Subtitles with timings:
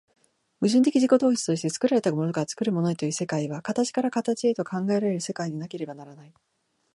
[0.61, 6.33] 矛盾的自己同一として作られたものから作るものへという世界は、形から形へと考えられる世界でなければならない。